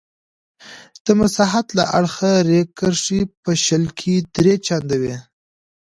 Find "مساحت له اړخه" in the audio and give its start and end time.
1.19-2.31